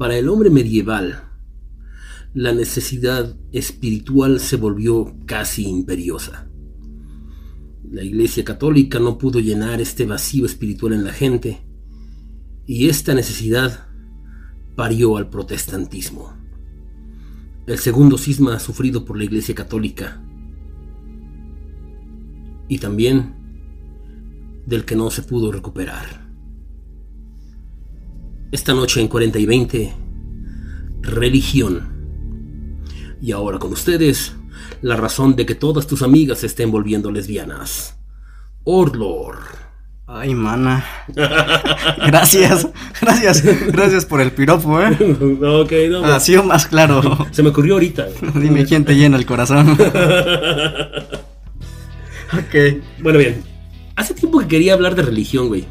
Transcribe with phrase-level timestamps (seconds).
[0.00, 1.24] Para el hombre medieval,
[2.32, 6.48] la necesidad espiritual se volvió casi imperiosa.
[7.84, 11.60] La Iglesia Católica no pudo llenar este vacío espiritual en la gente
[12.64, 13.88] y esta necesidad
[14.74, 16.32] parió al protestantismo.
[17.66, 20.24] El segundo cisma sufrido por la Iglesia Católica
[22.68, 23.34] y también
[24.64, 26.19] del que no se pudo recuperar.
[28.52, 29.94] Esta noche en 40 y 20,
[31.02, 31.88] religión.
[33.22, 34.34] Y ahora con ustedes,
[34.82, 37.96] la razón de que todas tus amigas se estén volviendo lesbianas.
[38.64, 39.38] Orlor.
[40.04, 40.84] Ay, mana.
[42.04, 42.66] Gracias,
[43.00, 44.88] gracias, gracias por el piropo, ¿eh?
[45.40, 46.04] ok, no.
[46.04, 47.28] Ha sido más claro.
[47.30, 48.08] Se me ocurrió ahorita.
[48.34, 49.78] Dime quién te llena el corazón.
[52.32, 52.80] ok.
[53.00, 53.44] Bueno, bien.
[53.94, 55.64] Hace tiempo que quería hablar de religión, güey.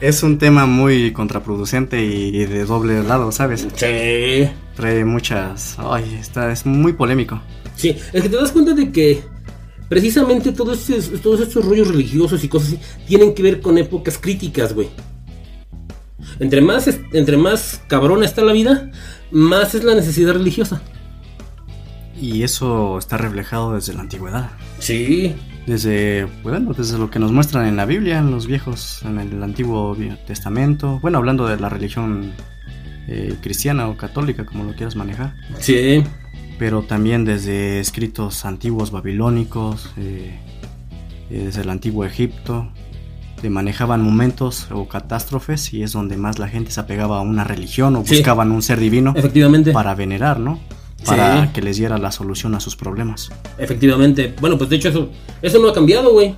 [0.00, 3.66] Es un tema muy contraproducente y de doble lado, ¿sabes?
[3.74, 4.48] Sí.
[4.76, 5.76] Trae muchas...
[5.78, 7.40] Ay, está, es muy polémico.
[7.74, 9.22] Sí, es que te das cuenta de que
[9.88, 14.18] precisamente todos estos, todos estos rollos religiosos y cosas así tienen que ver con épocas
[14.18, 14.88] críticas, güey.
[16.38, 18.92] Entre más, entre más cabrona está la vida,
[19.32, 20.80] más es la necesidad religiosa.
[22.20, 24.50] Y eso está reflejado desde la antigüedad.
[24.78, 25.34] Sí.
[25.68, 29.42] Desde, bueno, desde lo que nos muestran en la Biblia, en los viejos, en el
[29.42, 29.94] Antiguo
[30.26, 30.98] Testamento.
[31.02, 32.32] Bueno, hablando de la religión
[33.06, 35.34] eh, cristiana o católica, como lo quieras manejar.
[35.60, 36.02] Sí.
[36.58, 40.38] Pero también desde escritos antiguos babilónicos, eh,
[41.30, 42.72] eh, desde el antiguo Egipto,
[43.42, 47.44] que manejaban momentos o catástrofes y es donde más la gente se apegaba a una
[47.44, 49.72] religión o buscaban un ser divino Efectivamente.
[49.72, 50.58] para venerar, ¿no?
[51.04, 53.30] Para que les diera la solución a sus problemas.
[53.58, 54.34] Efectivamente.
[54.40, 55.10] Bueno, pues de hecho eso,
[55.42, 56.36] eso no ha cambiado, güey.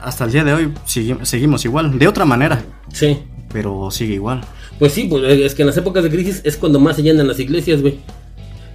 [0.00, 2.62] Hasta, el día de hoy seguimos igual, de otra manera.
[2.92, 3.18] Sí.
[3.52, 4.42] Pero sigue igual.
[4.78, 7.26] Pues sí, pues es que en las épocas de crisis es cuando más se llenan
[7.26, 7.98] las iglesias, güey.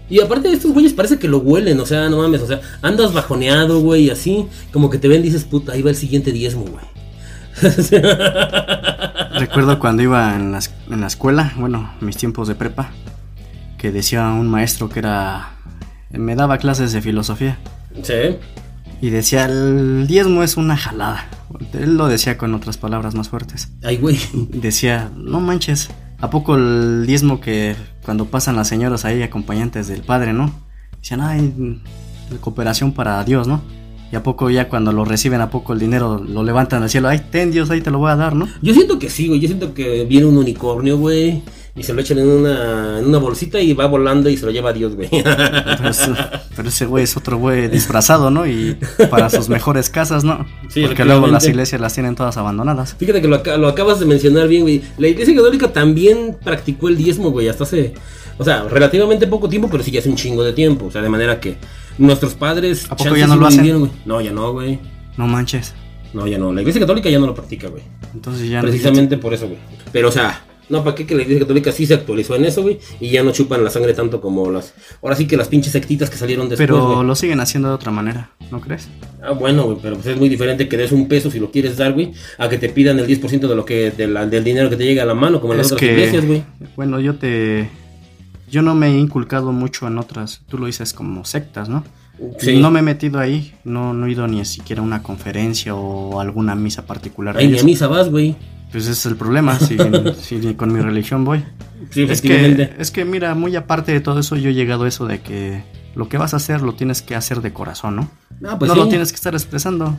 [0.09, 2.61] Y aparte de estos güeyes parece que lo huelen, o sea, no mames, o sea,
[2.83, 6.31] andas bajoneado, güey, así, como que te ven y dices, puta, ahí va el siguiente
[6.31, 6.85] diezmo, güey.
[9.39, 10.55] Recuerdo cuando iba en
[10.91, 12.91] en la escuela, bueno, mis tiempos de prepa,
[13.77, 15.51] que decía un maestro que era...
[16.11, 17.57] Me daba clases de filosofía.
[18.03, 18.37] Sí.
[19.01, 21.27] Y decía, el diezmo es una jalada.
[21.73, 23.69] Él lo decía con otras palabras más fuertes.
[23.83, 24.17] Ay, güey.
[24.49, 30.01] Decía, no manches, ¿a poco el diezmo que cuando pasan las señoras ahí acompañantes del
[30.01, 30.51] padre, ¿no?
[30.99, 31.81] Decían, ay,
[32.41, 33.61] cooperación para Dios, ¿no?
[34.11, 37.09] Y a poco ya cuando lo reciben, a poco el dinero lo levantan al cielo.
[37.09, 38.47] Ay, ten Dios, ahí te lo voy a dar, ¿no?
[38.61, 39.39] Yo siento que sí, güey.
[39.39, 41.43] Yo siento que viene un unicornio, güey
[41.77, 44.51] y se lo echan en una, en una bolsita y va volando y se lo
[44.51, 45.09] lleva a Dios, güey.
[46.55, 48.47] Pero, ese güey es otro güey disfrazado, ¿no?
[48.47, 48.77] Y
[49.09, 50.45] para sus mejores casas, ¿no?
[50.69, 52.95] Sí, Porque luego las iglesias las tienen todas abandonadas.
[52.97, 54.81] Fíjate que lo, lo acabas de mencionar bien, güey.
[54.97, 57.93] La iglesia católica también practicó el diezmo, güey, hasta hace,
[58.37, 60.85] o sea, relativamente poco tiempo, pero sí ya hace un chingo de tiempo.
[60.85, 61.57] O sea, de manera que
[61.97, 62.89] nuestros padres...
[62.89, 63.91] ¿A poco ya no lo hacen?
[64.05, 64.79] no, ya no, güey.
[65.17, 65.73] No manches.
[66.13, 66.53] No, ya no.
[66.53, 67.83] La iglesia católica ya no lo practica, güey.
[68.13, 69.59] Entonces ya Precisamente por eso, güey.
[69.91, 72.61] Pero, o sea, no, ¿para qué que la Iglesia Católica sí se actualizó en eso,
[72.61, 72.79] güey?
[72.99, 74.73] Y ya no chupan la sangre tanto como las...
[75.01, 77.91] Ahora sí que las pinches sectitas que salieron después, Pero lo siguen haciendo de otra
[77.91, 78.87] manera, ¿no crees?
[79.21, 81.77] Ah, bueno, güey, pero pues es muy diferente que des un peso si lo quieres
[81.77, 84.85] dar, güey, a que te pidan el 10% de lo que, del dinero que te
[84.85, 86.43] llega a la mano, como en las otras iglesias, güey.
[86.75, 87.69] Bueno, yo te...
[88.49, 91.83] Yo no me he inculcado mucho en otras, tú lo dices como sectas, ¿no?
[92.39, 92.59] Sí.
[92.59, 96.21] No me he metido ahí, no, no he ido ni siquiera a una conferencia o
[96.21, 97.35] alguna misa particular.
[97.37, 98.35] Ay, ni a misa vas, güey.
[98.75, 99.77] Pues ese es el problema, si,
[100.57, 101.45] con mi religión voy.
[101.91, 104.89] Sí, es que, es que mira, muy aparte de todo eso, yo he llegado a
[104.89, 105.63] eso de que
[105.95, 108.11] lo que vas a hacer lo tienes que hacer de corazón, ¿no?
[108.41, 109.95] No, pues no lo tienes que estar expresando,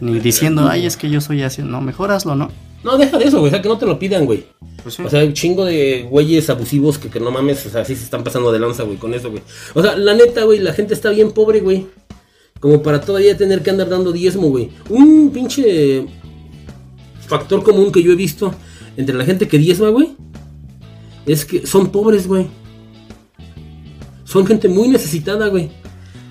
[0.00, 2.50] ni diciendo, ay, es que yo soy así, no, mejor hazlo, ¿no?
[2.82, 4.46] No, deja de eso, güey, o sea, que no te lo pidan, güey.
[4.82, 7.94] Pues o sea, un chingo de güeyes abusivos que, que no mames, o sea, sí
[7.94, 9.44] se están pasando de lanza, güey, con eso, güey.
[9.74, 11.86] O sea, la neta, güey, la gente está bien pobre, güey.
[12.58, 14.70] Como para todavía tener que andar dando diezmo, güey.
[14.88, 16.04] Un pinche
[17.28, 18.54] factor común que yo he visto
[18.96, 20.16] entre la gente que diezma, güey,
[21.26, 22.46] es que son pobres, güey.
[24.24, 25.70] Son gente muy necesitada, güey.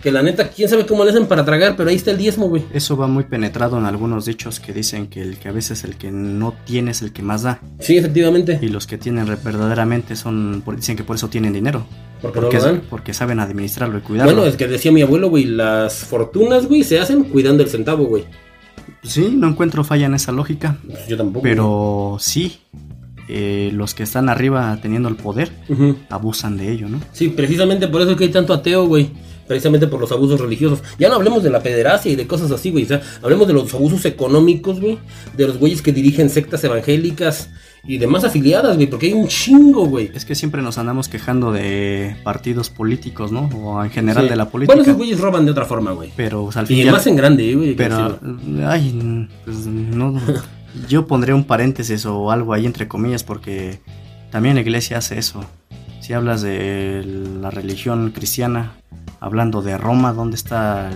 [0.04, 2.48] Que la neta, quién sabe cómo le hacen para tragar, pero ahí está el diezmo,
[2.48, 2.64] güey.
[2.72, 5.98] Eso va muy penetrado en algunos dichos que dicen que el que a veces el
[5.98, 7.60] que no tiene es el que más da.
[7.80, 8.60] Sí, efectivamente.
[8.62, 11.86] Y los que tienen verdaderamente son, por- dicen que por eso tienen dinero.
[12.22, 12.82] Porque, Porque, no lo dan.
[12.90, 14.34] porque saben administrarlo y cuidarlo.
[14.34, 18.06] Bueno, es que decía mi abuelo, güey, las fortunas, güey, se hacen cuidando el centavo,
[18.06, 18.26] güey.
[19.04, 20.78] Sí, no encuentro falla en esa lógica.
[21.08, 21.44] Yo tampoco.
[21.44, 22.60] Pero sí,
[23.30, 25.52] eh, los que están arriba teniendo el poder
[26.10, 27.02] abusan de ello, ¿no?
[27.12, 29.10] Sí, precisamente por eso es que hay tanto ateo, güey.
[29.48, 30.84] Precisamente por los abusos religiosos.
[31.00, 32.84] Ya no hablemos de la pederastia y de cosas así, güey.
[32.84, 35.00] O sea, hablemos de los abusos económicos, güey.
[35.38, 37.50] De los güeyes que dirigen sectas evangélicas
[37.88, 38.88] y demás afiliadas, güey.
[38.88, 40.12] Porque hay un chingo, güey.
[40.14, 43.50] Es que siempre nos andamos quejando de partidos políticos, ¿no?
[43.56, 44.30] O en general Sí.
[44.30, 44.76] de la política.
[44.76, 46.12] Bueno, esos güeyes roban de otra forma, güey.
[46.16, 47.76] pero al fin Y más en grande, güey.
[47.76, 48.20] Pero,
[48.66, 50.20] ay, pues no.
[50.90, 53.80] Yo pondré un paréntesis o algo ahí entre comillas porque
[54.30, 55.44] también la iglesia hace eso.
[56.02, 57.04] Si hablas de
[57.42, 58.74] la religión cristiana,
[59.20, 60.92] hablando de Roma, ¿dónde está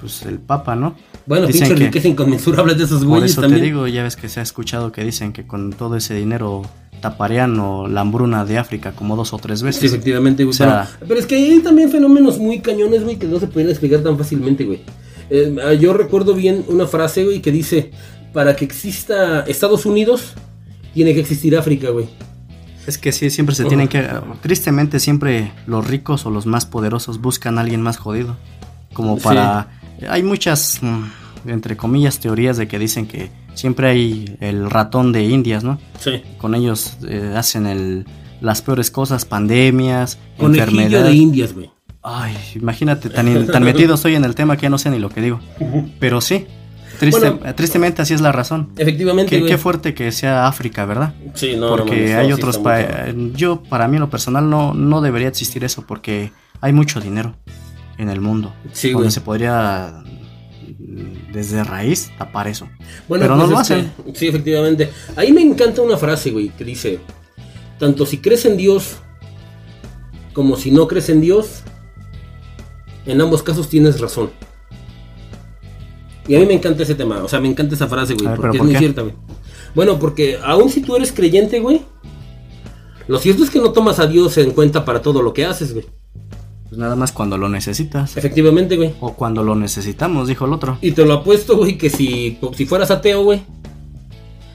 [0.00, 0.94] pues, el Papa, no?
[1.26, 3.60] Bueno, dicen pinche que- riqueza inconmensurable de esos Por güeyes eso también.
[3.62, 6.62] te digo, ya ves que se ha escuchado que dicen que con todo ese dinero
[7.00, 9.80] taparían o la hambruna de África como dos o tres veces.
[9.80, 10.50] Sí, efectivamente, güey.
[10.50, 13.46] O sea- pero, pero es que hay también fenómenos muy cañones, güey, que no se
[13.48, 14.80] pueden explicar tan fácilmente, güey.
[15.28, 17.90] Eh, yo recuerdo bien una frase, güey, que dice,
[18.32, 20.34] para que exista Estados Unidos,
[20.94, 22.06] tiene que existir África, güey.
[22.86, 24.08] Es que sí, siempre se tienen que...
[24.42, 28.36] Tristemente siempre los ricos o los más poderosos buscan a alguien más jodido.
[28.92, 29.75] Como para...
[30.08, 35.24] Hay muchas, mm, entre comillas, teorías de que dicen que siempre hay el ratón de
[35.24, 35.78] Indias, ¿no?
[36.00, 36.22] Sí.
[36.38, 38.06] Con ellos eh, hacen el,
[38.40, 41.14] las peores cosas, pandemias, Conejillo de enfermedades.
[41.14, 41.70] Indias, güey.
[42.02, 45.08] Ay, imagínate, tan, tan metido estoy en el tema que ya no sé ni lo
[45.08, 45.40] que digo.
[45.98, 46.46] Pero sí,
[47.00, 47.54] triste- Bueno.
[47.56, 48.70] tristemente así es la razón.
[48.76, 51.14] Efectivamente, Qué, fuerte que sea África, ¿verdad?
[51.34, 53.12] Sí, no, porque no, hay otros países.
[53.34, 57.34] Yo, para mí, en lo personal, no, no debería existir eso porque hay mucho dinero
[57.98, 58.54] en el mundo.
[58.72, 59.10] Sí, donde güey.
[59.12, 60.02] se podría
[60.78, 62.68] mm, desde raíz tapar eso.
[63.08, 63.92] Bueno, Pero no pues lo hacen.
[64.04, 64.90] que- sí, efectivamente.
[65.16, 67.00] Ahí me encanta una frase, güey, que dice,
[67.78, 68.96] tanto si crees en Dios
[70.32, 71.62] como si no crees en Dios,
[73.06, 74.30] en ambos casos tienes razón.
[76.28, 78.36] Y a mí me encanta ese tema, o sea, me encanta esa frase, güey, ver,
[78.36, 79.14] porque ¿pero es por muy cierta, güey.
[79.74, 81.82] Bueno, porque aun si tú eres creyente, güey,
[83.06, 85.72] lo cierto es que no tomas a Dios en cuenta para todo lo que haces,
[85.72, 85.86] güey.
[86.68, 88.16] Pues nada más cuando lo necesitas.
[88.16, 88.92] Efectivamente, güey.
[89.00, 90.78] O cuando lo necesitamos, dijo el otro.
[90.82, 93.42] Y te lo apuesto, güey, que si, si fueras ateo, güey,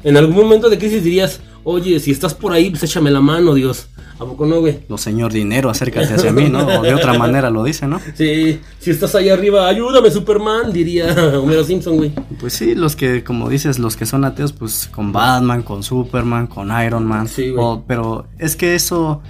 [0.04, 3.54] en algún momento de crisis dirías, oye, si estás por ahí, pues échame la mano,
[3.54, 3.88] Dios.
[4.20, 4.82] ¿A poco no, güey?
[4.88, 6.60] No, señor dinero, acércate hacia mí, ¿no?
[6.68, 8.00] O de otra manera lo dice, ¿no?
[8.14, 11.08] Sí, si estás ahí arriba, ayúdame, Superman, diría
[11.42, 12.12] Homero Simpson, güey.
[12.40, 16.46] Pues sí, los que, como dices, los que son ateos, pues con Batman, con Superman,
[16.46, 17.28] con Iron Man.
[17.28, 17.64] Sí, güey.
[17.66, 19.22] O- pero es que eso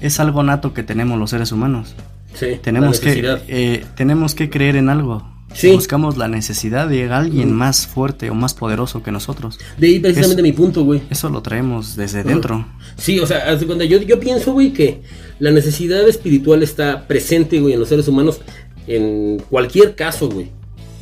[0.00, 1.94] es algo nato que tenemos los seres humanos.
[2.34, 5.28] Sí, Tenemos que, eh, tenemos que creer en algo.
[5.52, 5.72] Sí.
[5.72, 9.58] Buscamos la necesidad de alguien más fuerte o más poderoso que nosotros.
[9.78, 11.02] De ahí precisamente mi punto, güey.
[11.10, 12.66] Eso lo traemos desde dentro.
[12.96, 15.02] Sí, o sea, cuenta, yo, yo pienso, güey, que
[15.40, 18.40] la necesidad espiritual está presente, güey, en los seres humanos
[18.86, 20.50] en cualquier caso, güey.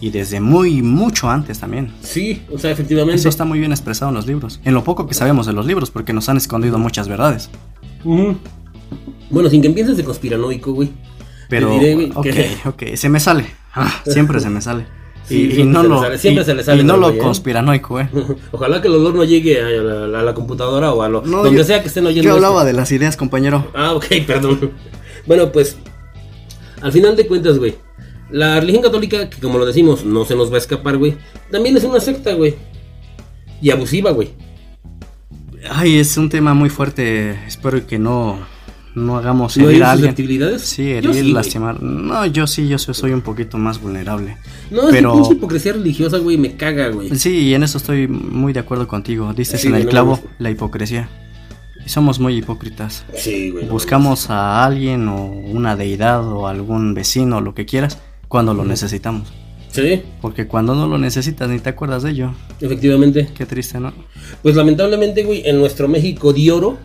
[0.00, 1.92] Y desde muy, mucho antes también.
[2.02, 3.18] Sí, o sea, efectivamente.
[3.18, 4.60] Eso está muy bien expresado en los libros.
[4.64, 7.50] En lo poco que sabemos de los libros, porque nos han escondido muchas verdades.
[8.04, 10.90] Bueno, sin que empieces de conspiranoico, güey.
[11.48, 12.26] Pero, diré, ok,
[12.66, 13.46] ok, se me sale.
[13.74, 14.86] Ah, siempre se me sale.
[15.26, 17.18] Sí, y, no se lo, sale, siempre y- se le sale y no lo ¿eh?
[17.18, 18.08] conspiranoico, eh.
[18.52, 21.42] Ojalá que el olor no llegue a la, a la computadora o a lo No,
[21.42, 22.22] donde yo- sea que estén oyendo.
[22.24, 22.46] Yo esto.
[22.46, 23.70] hablaba de las ideas, compañero.
[23.74, 24.70] Ah, ok, perdón.
[25.26, 25.76] Bueno, pues,
[26.80, 27.74] al final de cuentas, güey,
[28.30, 31.16] la religión católica, que como lo decimos, no se nos va a escapar, güey,
[31.50, 32.54] también es una secta, güey.
[33.60, 34.30] Y abusiva, güey.
[35.70, 37.38] Ay, es un tema muy fuerte.
[37.46, 38.38] Espero que no,
[38.98, 40.10] no hagamos ¿No herir a alguien.
[40.10, 40.62] susceptibilidades?
[40.62, 41.32] Sí, herir, sí, güey.
[41.32, 41.82] lastimar.
[41.82, 44.36] No, yo sí, yo soy, un poquito más vulnerable.
[44.70, 47.16] No, es pero- pinche hipocresía religiosa, güey, me caga, güey.
[47.16, 49.32] Sí, y en eso estoy muy de acuerdo contigo.
[49.32, 51.08] Diste Sí, en el no clavo la hipocresía.
[51.84, 53.04] Y somos muy hipócritas.
[53.14, 53.64] Sí, güey.
[53.66, 58.64] no Buscamos a alguien o una deidad o algún vecino, lo que quieras, cuando lo
[58.64, 59.32] necesitamos.
[59.70, 62.32] Sí, Porque cuando no lo necesitas ni te acuerdas de ello.
[62.60, 63.28] efectivamente.
[63.36, 63.92] Qué triste, ¿no?
[64.42, 66.78] Pues lamentablemente, güey, en nuestro México de oro,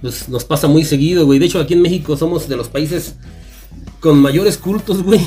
[0.00, 1.38] pues nos pasa muy seguido, güey.
[1.38, 3.14] De hecho, aquí en México somos de los países
[4.00, 5.20] con mayores cultos, güey.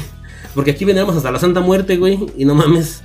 [0.55, 2.19] Porque aquí veníamos hasta la Santa Muerte, güey.
[2.37, 3.01] Y no mames.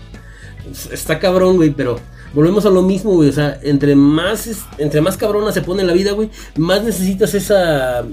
[0.92, 1.98] Está cabrón, güey, pero
[2.34, 3.28] volvemos a lo mismo, güey.
[3.30, 7.34] O sea, entre más, es- entre más cabrona se pone la vida, güey, más necesitas
[7.34, 8.04] esa.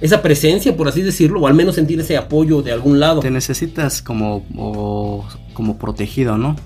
[0.00, 3.20] Esa presencia, por así decirlo, o al menos sentir ese apoyo de algún lado.
[3.20, 6.56] Te necesitas como, o- como protegido, ¿no?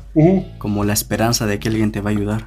[0.59, 2.47] Como la esperanza de que alguien te va a ayudar.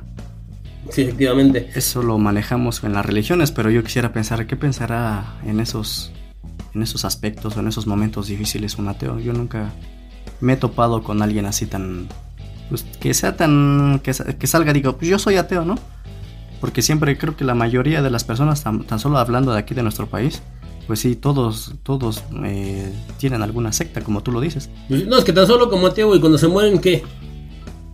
[0.92, 1.70] Sí, efectivamente.
[1.74, 6.12] Eso lo manejamos en las religiones, pero yo quisiera pensar, ¿qué pensará en esos,
[6.74, 9.20] en esos aspectos o en esos momentos difíciles un ateo?
[9.20, 9.72] Yo nunca
[10.42, 12.08] me he topado con alguien así tan...
[12.70, 14.02] Pues, que sea tan...
[14.04, 15.76] Que, que salga, digo, pues yo soy ateo, ¿no?
[16.60, 19.74] Porque siempre creo que la mayoría de las personas, tan, tan solo hablando de aquí
[19.74, 20.42] de nuestro país,
[20.88, 24.70] pues sí, todos, todos eh, tienen alguna secta, como tú lo dices.
[24.90, 27.04] Pues, no, es que tan solo como ateo, güey, cuando se mueren, ¿qué?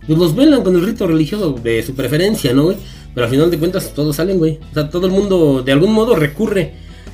[0.08, 2.76] Pues los velan con el rito religioso de su preferencia, ¿no, güey?
[3.14, 4.58] Pero al final de cuentas todos salen, güey.
[4.70, 6.72] O sea, todo el mundo de algún modo recurre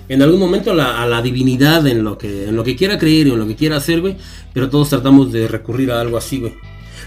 [0.09, 2.99] en algún momento a la, a la divinidad en lo, que, en lo que quiera
[2.99, 4.17] creer y en lo que quiera hacer, güey.
[4.53, 6.55] Pero todos tratamos de recurrir a algo así, güey.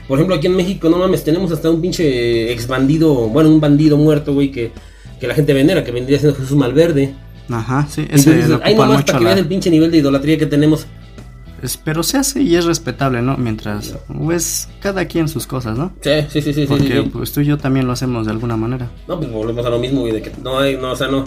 [0.07, 3.59] Por ejemplo, aquí en México, no mames, tenemos hasta un pinche ex bandido, bueno, un
[3.59, 4.71] bandido muerto, güey, que,
[5.19, 7.13] que la gente venera, que vendría siendo Jesús Malverde.
[7.49, 9.91] Ajá, sí, ese Entonces, lo ahí nomás mucho para que la- veas el pinche nivel
[9.91, 10.85] de idolatría que tenemos.
[11.61, 13.37] Es- pero se hace y es respetable, ¿no?
[13.37, 15.93] Mientras, pues, cada quien sus cosas, ¿no?
[16.01, 17.09] Sí, sí, sí, sí, sí, Porque sí.
[17.11, 18.89] pues tú y yo también lo hacemos de alguna manera.
[19.07, 21.25] No, pues volvemos a lo mismo, güey, de que no hay, no, o sea, no.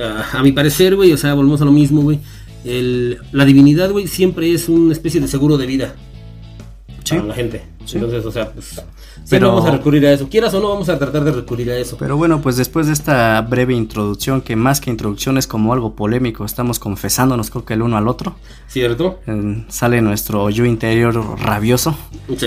[0.00, 2.20] A, a mi parecer, güey, o sea, volvemos a lo mismo, güey.
[2.64, 5.94] El, la divinidad, güey, siempre es una especie de seguro de vida
[7.08, 7.22] Sí.
[7.26, 7.62] la gente.
[7.84, 7.96] Sí.
[7.96, 8.82] Entonces, o sea, pues
[9.30, 10.28] Pero- vamos a recurrir a eso.
[10.28, 11.96] Quieras o no, vamos a tratar de recurrir a eso.
[11.98, 15.94] Pero bueno, pues después de esta breve introducción, que más que introducción es como algo
[15.94, 18.36] polémico, estamos confesándonos creo que el uno al otro,
[18.68, 19.20] ¿Cierto?
[19.26, 21.96] eh, sale nuestro yo interior rabioso,
[22.36, 22.46] Sí.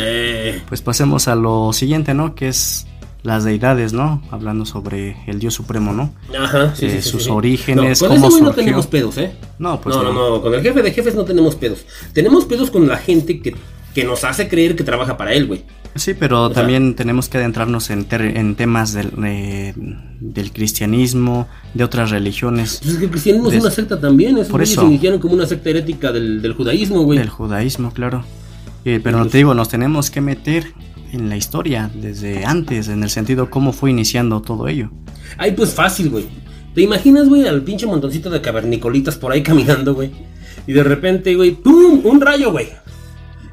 [0.69, 2.35] pues pasemos a lo siguiente, ¿no?
[2.35, 2.85] Que es
[3.23, 4.21] las deidades, ¿no?
[4.31, 6.11] Hablando sobre el Dios Supremo, ¿no?
[6.39, 7.29] Ajá, sí, Eh, sí, sí, sus sí.
[7.29, 9.31] orígenes, no, con cómo ese no tenemos pedos, ¿eh?
[9.59, 11.85] No, pues no, no, no, con el jefe de jefes no tenemos pedos.
[12.13, 13.55] Tenemos pedos con la gente que,
[13.93, 15.63] que nos hace creer que trabaja para él, güey.
[15.95, 19.73] Sí, pero también tenemos que adentrarnos en, ter- en temas del, eh,
[20.21, 24.37] del cristianismo, de otras religiones, Pues es que el cristianismo es una secta también.
[24.37, 24.81] Esos Por eso.
[24.81, 27.19] se iniciaron como una secta herética del, del judaísmo, güey.
[27.19, 28.23] del judaísmo, claro.
[28.85, 30.65] Eh, pero no te digo, nos tenemos que meter
[31.11, 34.89] en la historia desde antes, en el sentido cómo fue iniciando todo ello.
[35.37, 36.25] Ay, pues fácil, güey.
[36.73, 40.09] ¿Te imaginas, güey, al pinche montoncito de cavernicolitas por ahí caminando, güey?
[40.67, 41.99] Y de repente, güey, ¡pum!
[42.05, 42.69] Un rayo, güey.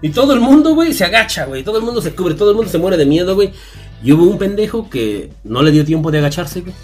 [0.00, 1.64] Y todo el mundo, güey, se agacha, güey.
[1.64, 3.52] Todo el mundo se cubre, todo el mundo se muere de miedo, güey.
[4.02, 6.74] Y hubo un pendejo que no le dio tiempo de agacharse, güey.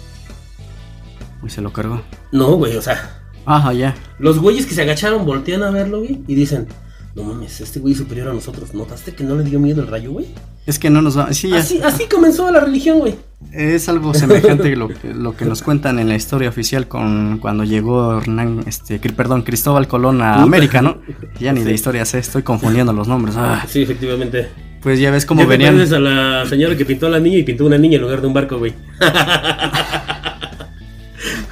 [1.45, 2.01] Y se lo cargó.
[2.31, 3.95] No, güey, o sea, Ajá, ya.
[4.19, 6.67] los güeyes que se agacharon voltean a verlo, güey, y dicen,
[7.13, 8.73] no mames, este güey es superior a nosotros.
[8.73, 10.27] ¿Notaste que no le dio miedo el rayo, güey?
[10.65, 11.31] Es que no nos va.
[11.33, 11.53] Sí.
[11.53, 13.15] Así, así comenzó la religión, güey.
[13.51, 17.63] Es algo semejante lo que, lo que nos cuentan en la historia oficial con cuando
[17.63, 20.97] llegó Hernán, este, perdón, Cristóbal Colón a América, ¿no?
[21.39, 23.35] Ya ni de historia sé, estoy confundiendo los nombres.
[23.37, 24.49] Ah, Sí, efectivamente.
[24.81, 25.79] pues ya ves cómo Ya venían.
[25.79, 28.27] a la señora que pintó a la niña y pintó una niña en lugar de
[28.27, 28.73] un barco, güey.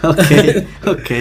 [0.03, 0.17] Ok,
[0.85, 1.11] ok.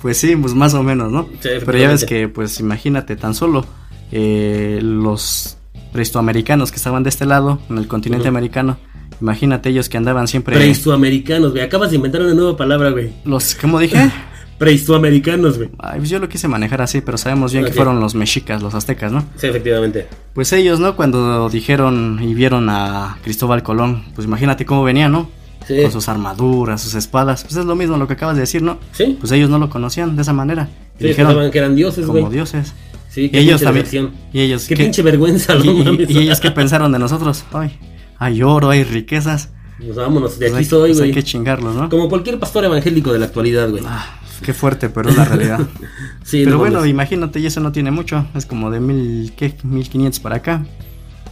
[0.00, 1.28] Pues sí, pues más o menos, ¿no?
[1.40, 3.66] Sí, Pero ya ves que, pues imagínate, tan solo
[4.12, 5.56] eh, los
[5.94, 8.78] prehistoamericanos que estaban de este lado, en el continente americano,
[9.20, 10.56] imagínate ellos que andaban siempre...
[10.56, 11.62] Prehistoamericanos, güey.
[11.62, 13.12] Acabas de inventar una nueva palabra, güey.
[13.24, 14.10] Los, ¿cómo dije?
[14.58, 15.70] Prehistoamericanos, güey.
[15.78, 18.74] Ay, pues yo lo quise manejar así, pero sabemos bien que fueron los mexicas, los
[18.74, 19.24] aztecas, ¿no?
[19.36, 20.08] Sí, efectivamente.
[20.32, 20.96] Pues ellos, ¿no?
[20.96, 25.30] Cuando dijeron y vieron a Cristóbal Colón, pues imagínate cómo venía, ¿no?
[25.64, 25.80] Sí.
[25.80, 28.78] Con sus armaduras, sus espadas, pues es lo mismo lo que acabas de decir, ¿no?
[28.90, 29.16] Sí.
[29.20, 30.68] Pues ellos no lo conocían de esa manera.
[30.98, 32.32] Y dijeron, que eran dioses, como güey.
[32.32, 32.74] dioses.
[33.14, 34.10] Sí, Y qué ellos pinche también.
[34.32, 37.44] Y ellos, Qué ¿qué- pinche vergüenza, y, no y- y ellos qué pensaron de nosotros?
[37.52, 37.78] Ay,
[38.18, 39.50] hay oro, hay riquezas.
[39.78, 41.12] Pues vámonos, de Pues aquí hay, soy, pues hay güey.
[41.14, 41.88] que chingarlos, ¿no?
[41.88, 43.84] Como cualquier pastor evangélico de la actualidad, güey.
[43.86, 45.60] Ah, qué fuerte, pero es la realidad.
[46.24, 46.90] Sí, pero no bueno, mames.
[46.90, 48.26] imagínate, y eso no tiene mucho.
[48.34, 49.54] Es como de mil, ¿qué?
[49.62, 50.64] 1500 para acá.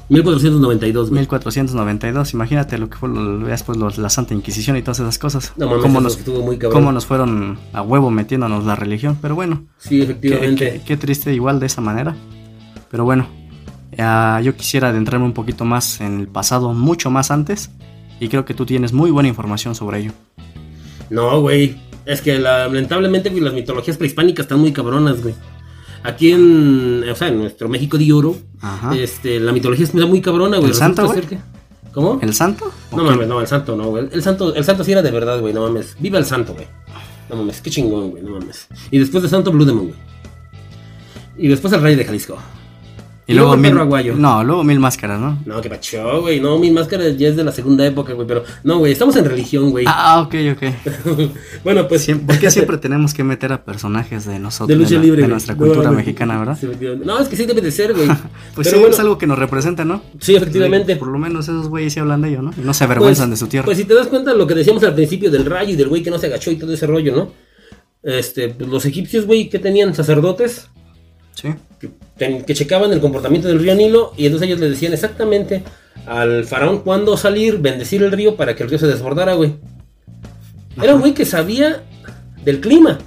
[0.09, 1.21] 1492, güey.
[1.21, 2.35] 1492.
[2.35, 5.53] Imagínate lo que fue lo- después lo- la Santa Inquisición y todas esas cosas.
[5.57, 9.17] No mames, cómo, nos, muy cómo nos fueron a huevo metiéndonos la religión.
[9.23, 10.73] Pero bueno, Sí, efectivamente.
[10.75, 12.15] qué- qué triste igual de esa manera.
[12.91, 13.27] Pero bueno,
[13.99, 17.71] ah, yo quisiera adentrarme un poquito más en el pasado, mucho más antes.
[18.21, 20.13] Y creo que tú tienes muy buena información sobre ello.
[21.11, 21.77] No, güey.
[22.05, 25.35] Es que lamentablemente, las mitologías prehispánicas están muy cabronas, güey.
[26.05, 28.95] Aquí en, o sea, en nuestro México de oro, Ajá.
[28.97, 30.71] este, la mitología está muy cabrona, güey.
[30.71, 31.23] ¿El santo, güey?
[31.93, 32.19] ¿Cómo?
[32.23, 32.73] ¿El santo?
[32.91, 34.09] ¿O No mames, no, el santo no, güey.
[34.11, 35.97] El santo, el santo sí era de verdad, güey, no mames.
[36.01, 36.67] Viva el santo, güey.
[37.29, 38.67] No mames, qué chingón, güey, no mames.
[38.91, 39.99] Y después de santo, Blue Demon, güey.
[41.39, 42.37] Y después el rey de Jalisco.
[43.25, 44.15] Y luego el mil, aguayo.
[44.17, 45.39] no, luego mil máscaras, ¿no?
[45.47, 46.41] No, qué pacho, güey.
[46.41, 48.27] No, mi máscara ya es de la segunda época, güey.
[48.27, 49.85] Pero, no, güey, estamos en religión, güey.
[49.89, 50.63] Ah, ok, ok.
[51.65, 52.09] bueno, pues.
[52.09, 55.23] Siem- ¿Por qué siempre tenemos que meter a personajes de nosotros, de lucha la- libre,
[55.23, 56.59] de nuestra cultura no, mexicana, verdad?
[57.05, 58.09] no, es que sí debe de ser, güey.
[58.55, 60.03] Pues Pero sí, bueno, es algo que nos representa, ¿no?
[60.21, 60.97] Sí, efectivamente.
[60.97, 62.51] Por lo menos esos güeyes sí hablan de ello, ¿no?
[62.57, 63.65] Y no se avergüenzan Pues- de su tierra.
[63.65, 66.03] Pues si te das cuenta lo que decíamos al principio del rayo y del güey
[66.03, 67.33] que no se agachó y todo ese rollo, ¿no?
[68.03, 70.69] Este, pues, los egipcios, güey, que tenían sacerdotes
[71.35, 71.49] sí.
[72.19, 75.63] Que, checaban el comportamiento del río Nilo y entonces ellos le decían exactamente
[76.07, 79.55] al faraón cuándo salir, bendecir el río para que el río se desbordara, güey.
[80.81, 81.83] Era un güey que sabía
[82.45, 82.99] del clima,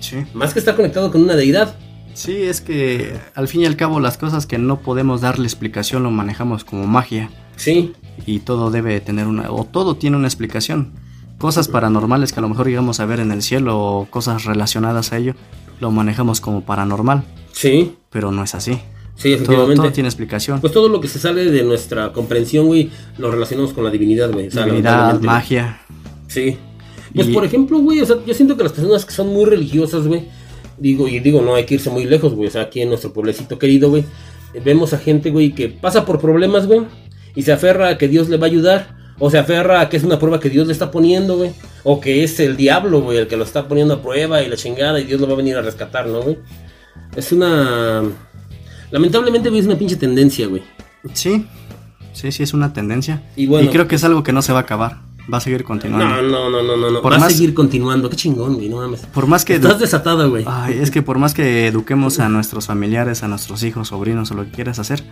[0.00, 0.24] Sí.
[0.34, 1.74] más que estar conectado con una deidad.
[2.14, 6.02] Sí, es que al fin y al cabo las cosas que no podemos darle explicación
[6.02, 7.30] lo manejamos como magia.
[7.56, 7.92] Sí,
[8.26, 10.92] Y todo debe tener una, o todo tiene una explicación.
[11.38, 15.12] Cosas paranormales que a lo mejor llegamos a ver en el cielo o cosas relacionadas
[15.12, 15.34] a ello,
[15.80, 18.78] lo manejamos como paranormal, sí, pero no es así.
[19.16, 19.76] sí, efectivamente.
[19.76, 20.60] todo tiene explicación.
[20.60, 24.30] Pues todo lo que se sale de nuestra comprensión, güey, lo relacionamos con la divinidad,
[24.32, 24.48] güey.
[24.48, 25.80] O sea, Divinidad, magia.
[26.28, 26.56] Sí.
[27.14, 29.44] Pues Y- por ejemplo, güey, o sea, yo siento que las personas que son muy
[29.44, 30.24] religiosas, güey,
[30.78, 33.12] digo, y digo, no hay que irse muy lejos, güey, o sea, aquí en nuestro
[33.12, 34.04] pueblecito querido, güey,
[34.64, 36.80] vemos a gente, güey, que pasa por problemas, güey,
[37.34, 39.98] y se aferra a que Dios le va a ayudar, o se aferra a que
[39.98, 41.52] es una prueba que Dios le está poniendo, güey,
[41.84, 44.56] o que es el diablo, güey, el que lo está poniendo a prueba y la
[44.56, 46.38] chingada y Dios lo va a venir a rescatar, ¿no, güey?
[47.16, 48.02] Es una...
[48.90, 50.62] Lamentablemente, güey, es una pinche tendencia, güey.
[51.14, 51.46] Sí,
[52.12, 53.22] sí, sí, es una tendencia.
[53.36, 55.00] Y bueno- creo que es algo que no se va a acabar.
[55.32, 56.04] Va a seguir continuando.
[56.04, 57.00] No, no, no, no, no, no.
[57.00, 58.10] Por Va a seguir continuando.
[58.10, 59.02] Qué chingón, güey, no mames.
[59.06, 59.54] Por más que...
[59.54, 60.44] Estás desatado, güey.
[60.48, 64.34] Ay, es que por más que eduquemos a nuestros familiares, a nuestros hijos, sobrinos o
[64.34, 65.04] lo que quieras hacer,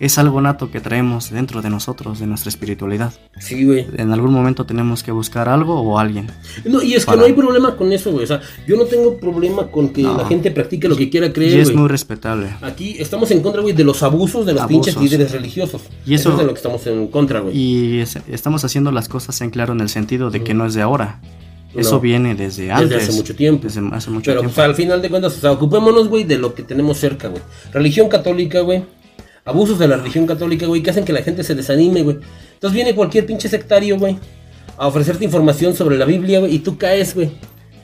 [0.00, 3.12] es algo nato que traemos dentro de nosotros, de nuestra espiritualidad.
[3.38, 3.86] Sí, güey.
[3.96, 6.30] En algún momento tenemos que buscar algo o alguien.
[6.64, 8.24] No, y es que no hay problema con eso, güey.
[8.24, 10.16] O sea, yo no tengo problema con que No.
[10.16, 11.76] la gente practique lo que quiera Y creer, es güey.
[11.78, 12.48] muy respetable.
[12.60, 14.94] Aquí estamos en contra, güey, de los abusos de los Abusos.
[14.94, 15.82] pinches líderes religiosos.
[16.04, 17.56] Y eso- es de lo que estamos en contra, güey.
[17.56, 20.74] Y es- estamos haciendo las cosas en claro en el sentido de que no es
[20.74, 21.20] de ahora.
[21.74, 22.00] Eso No.
[22.00, 23.02] viene desde Desde antes.
[23.08, 23.64] hace mucho tiempo.
[23.64, 24.54] Desde hace mucho Pero tiempo.
[24.54, 27.42] pues, al final de cuentas, o sea, ocupémonos, güey, de lo que tenemos cerca, güey.
[27.72, 28.84] Religión católica, güey.
[29.46, 32.18] Abusos de la religión católica, güey, que hacen que la gente se desanime, güey.
[32.54, 34.18] Entonces viene cualquier pinche sectario, güey,
[34.78, 37.32] a ofrecerte información sobre la Biblia, güey, y tú caes, güey.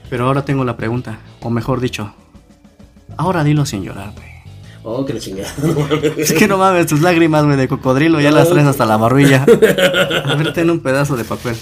[0.08, 2.14] Pero ahora tengo la pregunta, o mejor dicho,
[3.18, 4.30] ahora dilo sin llorar, güey.
[4.82, 5.52] Oh, que la chingada.
[6.16, 9.44] Es que no mames, tus lágrimas, güey, de cocodrilo ya las traes hasta la barbilla.
[10.24, 11.54] A ver, ten un pedazo de papel.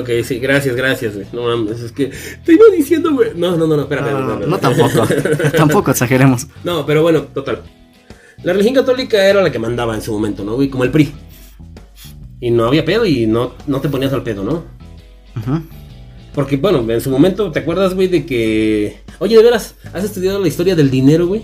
[0.00, 1.26] ok, sí, gracias, gracias, güey.
[1.34, 2.10] No mames, es que
[2.42, 3.32] te iba diciendo, güey.
[3.36, 4.12] No, no, no, no, espérame.
[4.12, 5.06] No, no, no, no, no tampoco.
[5.56, 6.46] tampoco exageremos.
[6.64, 7.60] No, pero bueno, total.
[8.44, 10.68] La religión católica era la que mandaba en su momento, ¿no, güey?
[10.68, 11.12] Como el PRI.
[12.40, 14.64] Y no había pedo y no, no te ponías al pedo, ¿no?
[15.36, 15.62] Ujú.
[16.34, 19.00] Porque, bueno, en su momento, ¿te acuerdas, güey, de que...
[19.18, 21.42] Oye, de veras, ¿has estudiado la historia del dinero, güey?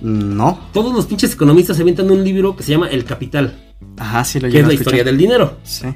[0.00, 0.68] No.
[0.72, 3.54] Todos los pinches economistas se avientan un libro que se llama El Capital,
[3.96, 5.58] Ajá, sí lo que es la historia del dinero.
[5.62, 5.86] Sí.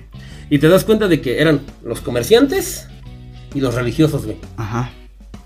[0.50, 2.86] Y te das cuenta de que eran los comerciantes
[3.54, 4.36] y los religiosos, güey.
[4.56, 4.90] Ajá.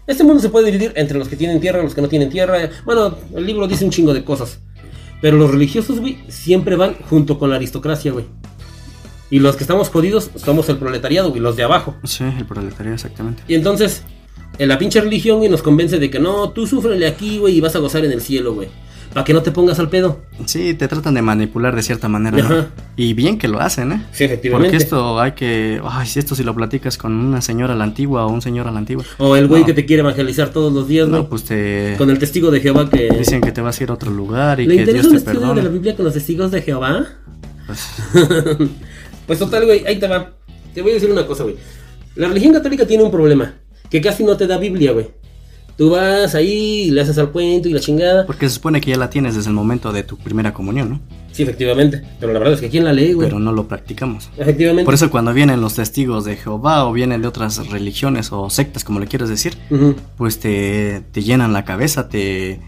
[0.09, 2.31] Este mundo se puede dividir entre los que tienen tierra y los que no tienen
[2.31, 2.71] tierra.
[2.87, 4.59] Bueno, el libro dice un chingo de cosas.
[5.21, 8.25] Pero los religiosos, güey, siempre van junto con la aristocracia, güey.
[9.31, 11.95] Y los que estamos jodidos somos el proletariado, güey, los de abajo.
[12.05, 13.43] Sí, el proletariado, exactamente.
[13.47, 14.03] Y entonces,
[14.59, 17.61] en la pinche religión, güey, nos convence de que no, tú súfrele aquí, güey, y
[17.61, 18.69] vas a gozar en el cielo, güey.
[19.19, 20.21] Para que no te pongas al pedo.
[20.47, 22.67] Sí, te tratan de manipular de cierta manera, ¿no?
[22.95, 24.07] Y bien que lo hacen, ¿eh?
[24.13, 24.71] Sí, efectivamente.
[24.71, 25.81] Porque esto hay que...
[25.85, 28.69] Ay, si esto si lo platicas con una señora a la antigua o un señor
[28.69, 29.05] a la antigua.
[29.19, 29.67] O el güey No.
[29.67, 31.17] que te quiere evangelizar todos los días, ¿no?
[31.17, 31.97] No, pues te...
[31.99, 33.09] Con el testigo de Jehová que...
[33.19, 35.13] Dicen que te vas a ir a otro lugar y ¿Le que Dios interesa un
[35.15, 35.73] te estudio de la perdona.
[35.75, 37.07] Biblia con los testigos de Jehová?
[37.67, 37.89] Pues,
[39.27, 40.31] Pues total, güey, ahí te va.
[40.75, 41.57] Te voy a decir una cosa, güey.
[42.15, 43.55] La religión católica tiene un problema.
[43.91, 45.09] Que casi no te da Biblia, güey.
[45.79, 48.27] Tú vas ahí y le haces al cuento y la chingada.
[48.27, 51.01] porque se supone que ya la tienes desde el momento de tu primera comunión, ¿no?
[51.31, 52.03] Sí, efectivamente.
[52.19, 53.29] Pero la verdad es que ¿quién la lee, güey?
[53.29, 54.29] Pero no lo practicamos.
[54.37, 54.85] Efectivamente.
[54.85, 58.83] Por eso cuando vienen los testigos de Jehová o vienen de otras religiones o sectas,
[58.83, 59.57] como le quieras decir,
[60.17, 62.59] pues te, te llenan la cabeza, te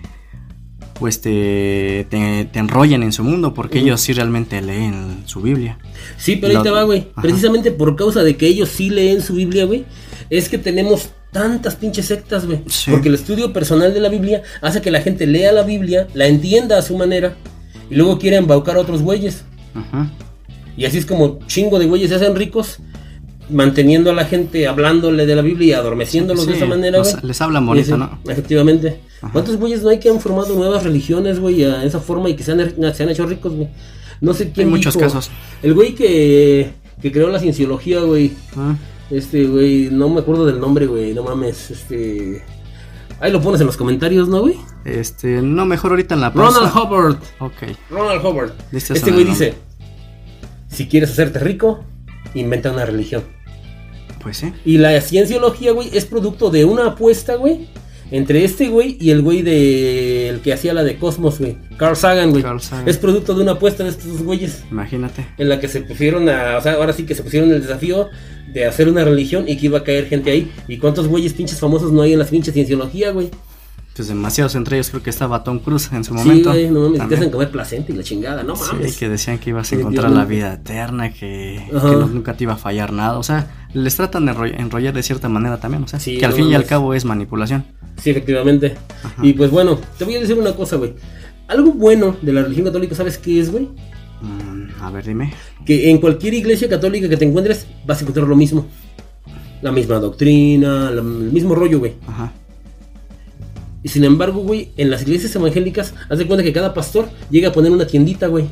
[1.00, 5.78] pues te, te, te enrollan en su mundo porque ellos sí realmente leen su Biblia.
[6.16, 7.08] Sí, pero ahí te va, güey.
[7.20, 9.84] Precisamente por causa de que ellos sí leen su Biblia, güey.
[10.28, 12.60] Es que tenemos tantas pinches sectas, güey.
[12.66, 12.90] Sí.
[12.90, 16.26] Porque el estudio personal de la Biblia hace que la gente lea la Biblia, la
[16.26, 17.34] entienda a su manera.
[17.90, 19.44] Y luego quiere embaucar a otros güeyes.
[19.74, 20.10] Ajá.
[20.76, 22.78] Y así es como chingo de güeyes se hacen ricos,
[23.50, 27.12] manteniendo a la gente, hablándole de la Biblia y adormeciéndolos de esa manera, güey.
[27.22, 28.18] les hablan bonito, ¿no?
[28.28, 29.00] Efectivamente.
[29.20, 29.32] Ajá.
[29.32, 32.42] ¿Cuántos güeyes no hay que han formado nuevas religiones, güey, a esa forma y que
[32.42, 33.68] se han, se han hecho ricos, güey?
[34.20, 35.06] No sé quién Hay muchos dijo.
[35.06, 35.30] casos.
[35.62, 36.70] El güey que,
[37.02, 38.32] que creó la cienciología, güey.
[38.56, 38.76] Ah,
[39.10, 42.44] Este, güey, no me acuerdo del nombre, güey, no mames, este...
[43.18, 44.56] Ahí lo pones en los comentarios, ¿no, güey?
[44.84, 46.60] Este, no, mejor ahorita en la pausa.
[46.60, 47.16] Ronald Hubbard.
[47.40, 47.76] Ok.
[47.90, 48.52] Ronald Hubbard.
[48.72, 49.54] Este güey dice,
[50.68, 51.84] si quieres hacerte rico,
[52.32, 53.22] inventa una religión.
[54.22, 54.54] Pues sí.
[54.64, 57.68] Y la cienciología, güey, es producto de una apuesta, güey,
[58.10, 61.96] entre este güey y el güey de el que hacía la de Cosmos, güey, Carl
[61.96, 62.42] Sagan, güey.
[62.42, 62.88] Carl Sagan.
[62.88, 65.26] Es producto de una apuesta de estos dos güeyes Imagínate.
[65.38, 68.08] en la que se pusieron a, o sea, ahora sí que se pusieron el desafío
[68.52, 70.50] de hacer una religión y que iba a caer gente ahí.
[70.66, 73.30] ¿Y cuántos güeyes pinches famosos no hay en la pinche cienciología, güey?
[74.00, 76.48] Pues demasiados entre ellos creo que estaba Tom Cruise en su Sí, momento.
[76.52, 78.96] güey, no mames, te hacen comer placenta y la chingada, no Sí, mames.
[78.96, 81.90] que decían que ibas a Sí, encontrar la vida eterna, que, que Ajá.
[81.92, 83.18] no- nunca te iba a fallar nada.
[83.18, 85.82] O sea, les tratan de enroll- enrollar de cierta manera también.
[85.84, 87.66] O sea, Sí, que al no fin y al cabo es manipulación.
[87.98, 88.74] Sí, efectivamente.
[89.22, 90.94] Y pues bueno, te voy a decir una cosa, güey.
[91.46, 93.68] Algo bueno de la religión católica, ¿sabes qué es, güey?
[94.22, 95.34] Mm, a ver, dime.
[95.66, 98.66] Que en cualquier iglesia católica que te encuentres vas a encontrar lo mismo.
[99.60, 101.92] La misma doctrina, el mismo rollo, güey.
[102.08, 102.32] Ajá.
[103.82, 107.48] Y sin embargo, güey, en las iglesias evangélicas, haz de cuenta que cada pastor llega
[107.48, 108.44] a poner una tiendita, güey.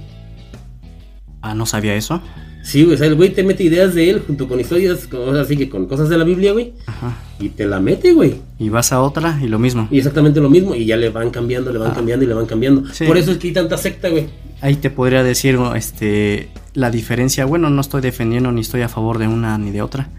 [1.42, 2.20] Ah, no sabía eso.
[2.62, 5.36] Sí, güey, o sea, el güey te mete ideas de él junto con historias, con-
[5.36, 6.72] así que con cosas de la Biblia, güey.
[6.86, 7.16] Ajá.
[7.38, 8.34] Y te la mete, güey.
[8.58, 9.86] Y vas a otra y lo mismo.
[9.90, 10.74] Y exactamente lo mismo.
[10.74, 11.94] Y ya le van cambiando, le van Ah.
[11.94, 12.84] cambiando y le van cambiando.
[12.92, 13.04] Sí.
[13.06, 14.26] Por eso es que hay tanta secta, güey.
[14.60, 17.44] Ahí te podría decir este la diferencia.
[17.44, 20.10] Bueno, no estoy defendiendo ni estoy a favor de una ni de otra.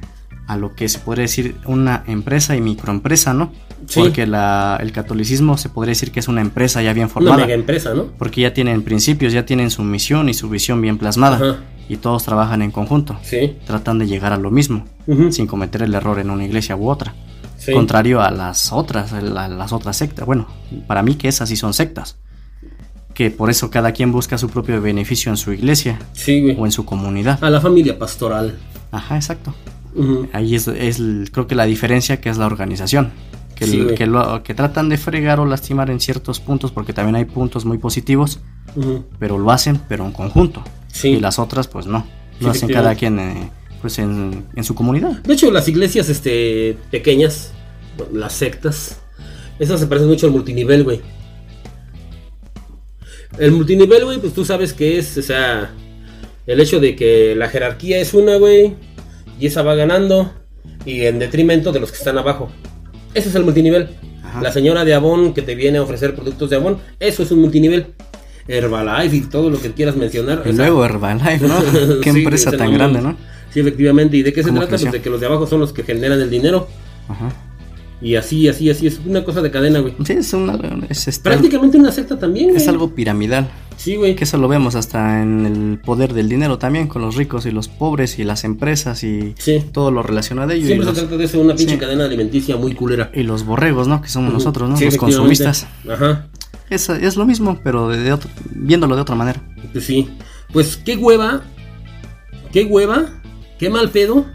[0.49, 3.51] A lo que se podría decir una empresa y microempresa, ¿no?
[3.87, 3.99] Sí.
[4.01, 7.37] Porque la, el catolicismo se podría decir que es una empresa ya bien Una formada.
[7.37, 8.05] mega empresa, ¿no?
[8.17, 11.35] Porque ya tienen principios, ya tienen su misión y su visión bien plasmada.
[11.37, 11.59] Ajá.
[11.87, 13.17] Y todos trabajan en conjunto.
[13.23, 13.57] Sí.
[13.65, 14.85] Tratan de llegar a lo mismo,
[15.31, 17.13] sin cometer el error en una iglesia u otra.
[17.57, 17.73] Sí.
[17.73, 20.25] Contrario a las otras, a las otras sectas.
[20.25, 20.47] Bueno,
[20.87, 22.17] para mí que esas sí son sectas.
[23.13, 26.55] Que por eso cada quien busca su propio beneficio en su iglesia Sí, güey.
[26.57, 27.43] o en su comunidad.
[27.43, 28.57] A la familia pastoral.
[28.91, 29.53] Ajá, exacto.
[30.33, 33.11] Ahí es, es el- creo que la diferencia que es la organización.
[33.55, 37.15] Que, Sí, que, lo- que tratan de fregar o lastimar en ciertos puntos, porque también
[37.17, 38.39] hay puntos muy positivos,
[39.19, 40.63] pero lo hacen, pero en conjunto.
[40.87, 41.09] Sí.
[41.09, 42.05] Y las otras, pues no.
[42.39, 45.11] Lo hacen cada quien eh, pues en, en su comunidad.
[45.23, 47.51] De hecho, las iglesias este, pequeñas,
[48.13, 49.01] las sectas,
[49.59, 51.01] esas se parecen mucho al multinivel, güey.
[53.37, 55.71] El multinivel, güey, pues tú sabes que es, o sea,
[56.47, 58.75] el hecho de que la jerarquía es una, güey,
[59.39, 60.31] y esa va ganando,
[60.85, 62.49] y en detrimento de los que están abajo.
[63.13, 63.89] Ese es el multinivel.
[64.23, 64.41] Ajá.
[64.41, 67.39] La señora de Avon que te viene a ofrecer productos de Avon, eso es un
[67.41, 67.87] multinivel.
[68.47, 70.41] Herbalife y todo lo que quieras mencionar.
[70.45, 71.59] Y luego Herbalife, ¿no?
[72.01, 73.01] Qué Sí, empresa tan grande.
[73.01, 73.15] ¿no?
[73.51, 74.17] Sí, efectivamente.
[74.17, 74.77] ¿Y de qué se ¿Cómo trata?
[74.77, 76.67] Pues de que los de abajo son los que generan el dinero.
[77.07, 77.31] Ajá.
[78.01, 78.87] Y así, así, así.
[78.87, 79.93] Es una cosa de cadena, güey.
[80.05, 80.57] Sí, es, una,
[80.89, 82.57] es, este- Prácticamente una secta también, güey.
[82.57, 83.49] es algo piramidal.
[83.79, 84.13] Sí, güey.
[84.13, 87.51] Que eso lo vemos hasta en el poder del dinero también, con los ricos y
[87.51, 89.63] los pobres y las empresas y Sí.
[89.71, 90.63] todo lo relacionado a ello.
[90.65, 91.79] Y Siempre se los, trata de eso, una pinche Sí.
[91.79, 93.09] cadena alimenticia muy culera.
[93.13, 94.01] y los borregos, ¿no?
[94.01, 94.75] Que somos nosotros, ¿no?
[94.75, 95.65] Sí, los consumistas.
[95.89, 96.27] Ajá.
[96.69, 99.41] Es, es lo mismo, pero de, de otro- viéndolo de otra manera.
[99.71, 100.09] Pues sí.
[100.51, 101.41] Pues qué hueva.
[102.51, 103.05] Qué hueva.
[103.57, 104.25] Qué mal pedo.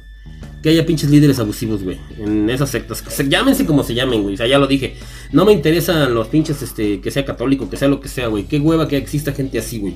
[0.64, 1.98] Que haya pinches líderes abusivos, güey.
[2.18, 3.05] En esas sectas.
[3.07, 4.33] Se, llámense como se llamen, güey.
[4.33, 4.96] O sea, ya lo dije.
[5.31, 8.44] No me interesan los pinches, este, que sea católico, que sea lo que sea, güey.
[8.44, 9.92] Qué hueva que exista gente así, güey.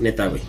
[0.00, 0.42] Neta, güey.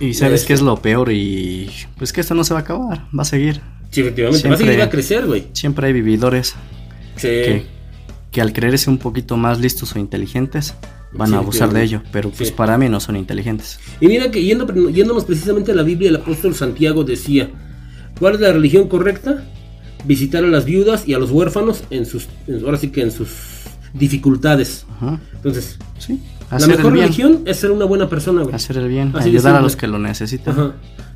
[0.00, 3.06] Y sabes qué es lo peor y pues que esto no se va a acabar,
[3.16, 3.60] va a seguir.
[3.90, 4.48] Sí, efectivamente.
[4.48, 5.46] Va a seguir a crecer, güey.
[5.52, 6.54] Siempre hay vividores
[7.14, 7.28] Sí.
[7.28, 7.66] que,
[8.32, 10.74] que al creerse un poquito más listos o inteligentes
[11.12, 12.54] van Sí, a abusar de ello, pero pues Sí.
[12.56, 13.78] para mí no son inteligentes.
[14.00, 17.48] Y mira que yendo, yéndonos precisamente a la Biblia, el apóstol Santiago decía,
[18.18, 19.44] ¿cuál es la religión correcta?
[20.04, 23.10] Visitar a las viudas y a los huérfanos en sus, en- ahora sí que en
[23.10, 23.28] sus
[23.94, 24.86] dificultades.
[24.96, 25.20] Ajá.
[25.34, 28.54] Entonces, Sí, la hacer mejor religión es ser una buena persona, güey.
[28.54, 30.52] hacer el bien, Así ayudar a los que lo necesitan.
[30.54, 30.72] Ajá.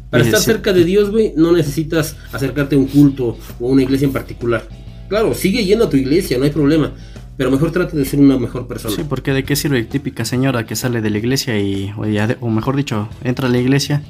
[0.09, 3.83] Para estar cerca de Dios, güey, no necesitas acercarte a un culto o a una
[3.83, 4.67] iglesia en particular.
[5.09, 6.93] Claro, sigue yendo a tu iglesia, no hay problema.
[7.37, 8.95] Pero mejor trata de ser una mejor persona.
[8.95, 12.27] Sí, porque de qué sirve típica señora que sale de la iglesia y, o, ya
[12.27, 14.03] de- o mejor dicho, entra a la iglesia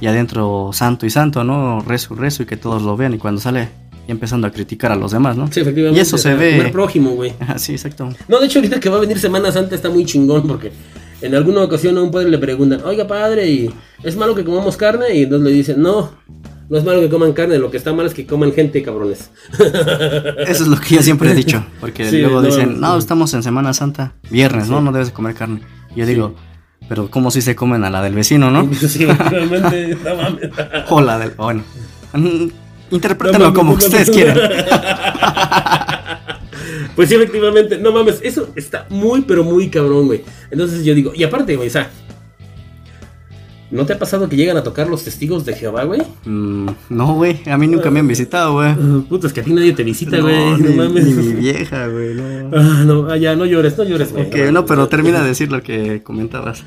[0.00, 1.80] y adentro santo y santo, ¿no?
[1.80, 3.68] Rezo, rezo y que todos lo vean y cuando sale
[4.06, 5.50] ya empezando a criticar a los demás, ¿no?
[5.52, 5.98] Sí, efectivamente.
[5.98, 6.56] Y eso se ve.
[6.56, 7.34] Comer prójimo, güey.
[7.40, 8.08] Ajá, sí, exacto.
[8.26, 10.72] No, de hecho, ahorita que va a venir Semana Santa está muy chingón porque
[11.20, 13.70] en alguna ocasión a un padre le preguntan, oiga padre, ¿y
[14.02, 15.14] ¿es malo que comamos carne?
[15.14, 16.10] Y entonces le dicen, no,
[16.68, 19.30] no es malo que coman carne, lo que está mal es que coman gente, cabrones.
[19.58, 23.32] Eso es lo que yo siempre he dicho, porque Sí, luego no, dicen, no, estamos
[23.34, 24.78] en Semana Santa, viernes, ¿no?
[24.78, 24.84] Sí.
[24.84, 25.60] No debes de comer carne.
[25.94, 26.34] Y yo digo,
[26.88, 28.68] pero ¿cómo si se comen a la del vecino, no?
[28.74, 30.50] sí, realmente, no mames.
[30.88, 31.30] O la del...
[31.32, 31.62] Bueno,
[32.14, 32.50] mm, No
[32.90, 34.38] interprétenlo mames, como no ustedes quieran.
[36.96, 40.24] Pues sí, efectivamente, no mames, eso está muy, pero muy cabrón, güey.
[40.50, 41.88] Entonces yo digo, y aparte, güey, o sea,
[43.70, 46.02] ¿no te ha pasado que llegan a tocar los testigos de Jehová, güey?
[46.24, 48.72] Mm, no, güey, a mí nunca me han visitado, güey.
[48.72, 50.56] Uh, Puta, es que a ti nadie te visita, güey.
[50.58, 51.04] No, mames.
[51.06, 52.50] ni mi vieja, güey, no.
[52.56, 54.26] Ah, no, ah, ya, no llores, no llores, güey.
[54.26, 56.64] Ok, no, pero termina de decir lo que comentabas.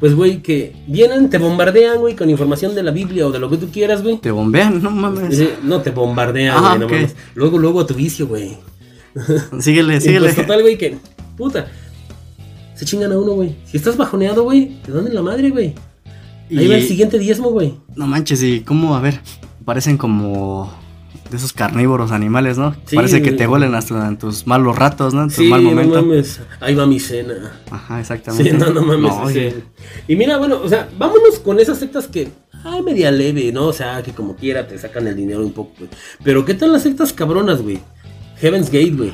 [0.00, 3.50] Pues, güey, que vienen, te bombardean, güey, con información de la Biblia o de lo
[3.50, 4.18] que tú quieras, güey.
[4.18, 5.42] Te bombean, no mames.
[5.64, 7.16] No te bombardean, Ah, güey, no mames.
[7.34, 8.56] Luego, luego a tu vicio, güey.
[9.58, 10.26] Síguele, Y síguele.
[10.26, 10.96] pues total, güey, que,
[11.36, 11.66] puta,
[12.76, 13.56] se chingan a uno, güey.
[13.64, 15.74] Si estás bajoneado, güey, te dan en la madre, güey.
[16.50, 17.74] Ahí Y- va el siguiente diezmo, güey.
[17.96, 19.20] No manches, y cómo, a ver,
[19.64, 20.72] parecen como
[21.30, 22.74] de esos carnívoros animales, ¿no?
[22.86, 25.24] Sí, Parece que te huelen hasta en tus malos ratos, ¿no?
[25.24, 26.00] En tu Sí, mal no momento.
[26.02, 26.40] mames.
[26.60, 27.60] Ahí va mi cena.
[27.70, 28.50] Ajá, exactamente.
[28.50, 29.12] Sí, no, no mames.
[29.14, 29.50] No, sí.
[30.08, 32.28] Y mira, bueno, o sea, vámonos con esas sectas que,
[32.64, 33.66] ay, media leve, ¿no?
[33.66, 35.90] O sea, que como quiera te sacan el dinero un poco, güey.
[36.24, 37.78] Pero ¿qué tal las sectas cabronas, güey?
[38.40, 39.12] Heaven's Gate, güey.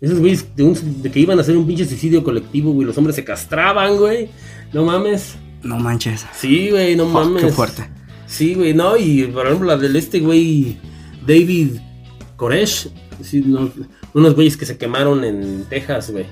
[0.00, 0.64] Esos güeyes de,
[1.02, 2.86] de que iban a hacer un pinche suicidio colectivo, güey.
[2.86, 4.28] Los hombres se castraban, güey.
[4.74, 5.36] No mames.
[5.62, 6.24] No manches.
[6.34, 7.44] Sí, güey, no Oh, mames.
[7.44, 7.88] qué fuerte.
[8.26, 10.76] Sí, güey, no, y por ejemplo la del este güey,
[11.26, 11.78] David
[12.36, 12.90] Koresh,
[13.22, 13.70] sí, no,
[14.14, 16.26] unos güeyes que se quemaron en Texas, güey,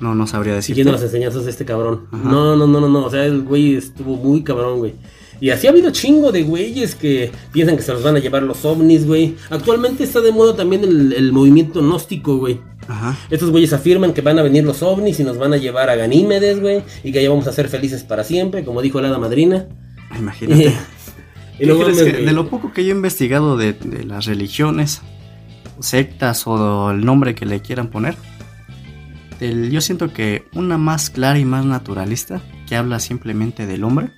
[0.00, 0.74] No, no sabría decir.
[0.74, 2.06] siguiendo las enseñanzas de este cabrón.
[2.12, 2.22] Ajá.
[2.30, 4.94] No, no, no, no, no, o sea, el güey estuvo muy cabrón, güey.
[5.42, 8.42] Y así ha habido chingo de güeyes que piensan que se los van a llevar
[8.42, 9.36] los ovnis, güey.
[9.48, 12.60] Actualmente está de moda también el, el movimiento gnóstico, güey.
[12.88, 13.16] Ajá.
[13.30, 15.94] Estos güeyes afirman que van a venir los ovnis y nos van a llevar a
[15.96, 16.82] Ganímedes, güey.
[17.04, 19.66] Y que ya vamos a ser felices para siempre, como dijo la hada madrina.
[20.18, 20.66] Imagínate.
[21.54, 24.24] y ¿Qué luego me- que de lo poco que yo he investigado de, de las
[24.26, 25.02] religiones,
[25.78, 28.16] sectas o el nombre que le quieran poner,
[29.40, 34.08] el- yo siento que una más clara y más naturalista, que habla simplemente del hombre,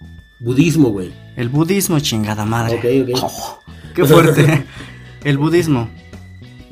[0.40, 1.12] Budismo, güey.
[1.36, 2.76] el budismo, chingada madre.
[2.76, 3.22] Ok, ok.
[3.22, 3.58] Oh,
[3.94, 4.64] qué fuerte.
[5.24, 5.88] el budismo.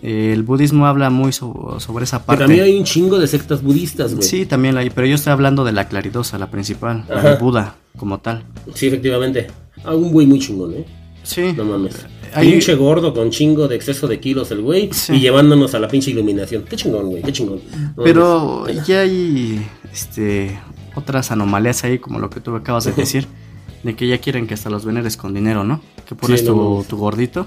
[0.03, 2.45] El budismo habla muy so- sobre esa parte.
[2.45, 4.27] también hay un chingo de sectas budistas, güey.
[4.27, 7.31] Sí, también hay, pero yo estoy hablando de la claridosa, la principal, la Ajá.
[7.31, 8.45] de Buda, como tal.
[8.75, 9.49] Sí, efectivamente.
[9.85, 10.87] Ah, un güey muy chingón, ¿eh?
[11.23, 11.53] Sí.
[11.57, 12.07] No mames.
[12.33, 14.89] Hay- Pinche gordo con chingo de exceso de kilos el güey.
[14.93, 15.15] Sí.
[15.15, 16.65] Y llevándonos a la pinche iluminación.
[16.69, 17.23] Qué chingón, güey.
[17.23, 17.61] Qué chingón.
[17.97, 18.87] No Pero mames.
[18.87, 20.59] ya hay este
[20.95, 23.27] otras anomalías ahí, como lo que tú acabas de decir,
[23.83, 25.81] de que ya quieren que hasta los veneres con dinero, ¿no?
[26.09, 26.89] Que pones Sí, no tu, mames.
[26.89, 27.47] tu gordito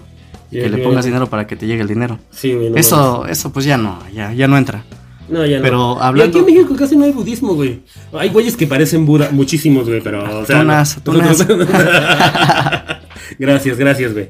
[0.57, 2.19] y que le pongas dinero para que te llegue el dinero.
[2.31, 2.69] Sí, güey.
[2.69, 4.83] no eso, eso pues ya no, ya, ya no entra.
[5.29, 5.63] No, ya no.
[5.63, 7.79] pero Y hablando- aquí en México casi no hay budismo, güey.
[8.13, 10.41] Hay güeyes que parecen Buda, muchísimos, güey, pero.
[10.41, 11.47] O sea, Tunas, no- tunas.
[13.39, 14.29] gracias, gracias, güey.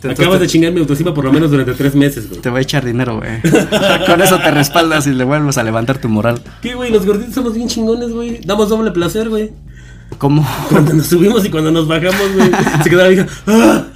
[0.00, 2.40] Te- Acabas te- de chingar mi autoestima por lo menos durante tres meses, güey.
[2.40, 3.40] Te va a echar dinero, güey.
[4.06, 6.40] Con eso te respaldas y le vuelves a levantar tu moral.
[6.62, 6.92] ¿Qué, güey?
[6.92, 8.40] Los gorditos somos bien chingones, güey.
[8.44, 9.50] Damos doble placer, güey.
[10.16, 10.44] ¿Cómo?
[10.70, 12.50] Cuando nos subimos y cuando nos bajamos, güey,
[12.82, 13.26] se queda la vieja.
[13.46, 13.86] ¡Ah!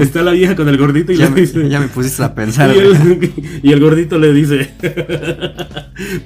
[0.00, 1.68] Está la vieja con el gordito y Ya le me, dice.
[1.68, 4.70] ya me pusiste a pensar, y, el, y el gordito le dice: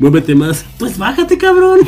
[0.00, 0.66] Muévete más.
[0.78, 1.81] Pues bájate, cabrón.